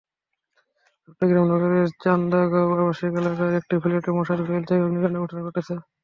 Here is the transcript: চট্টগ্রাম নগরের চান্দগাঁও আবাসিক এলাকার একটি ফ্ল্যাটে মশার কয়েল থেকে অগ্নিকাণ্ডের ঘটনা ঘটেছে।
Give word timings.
চট্টগ্রাম 1.03 1.45
নগরের 1.51 1.87
চান্দগাঁও 2.03 2.71
আবাসিক 2.75 3.13
এলাকার 3.21 3.51
একটি 3.59 3.75
ফ্ল্যাটে 3.81 4.11
মশার 4.17 4.39
কয়েল 4.47 4.63
থেকে 4.67 4.81
অগ্নিকাণ্ডের 4.81 5.23
ঘটনা 5.23 5.41
ঘটেছে। 5.47 5.73